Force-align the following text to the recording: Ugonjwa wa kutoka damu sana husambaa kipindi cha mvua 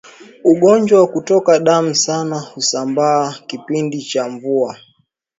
Ugonjwa 0.43 0.99
wa 0.99 1.07
kutoka 1.07 1.59
damu 1.59 1.95
sana 1.95 2.39
husambaa 2.39 3.33
kipindi 3.47 4.01
cha 4.01 4.29
mvua 4.29 4.77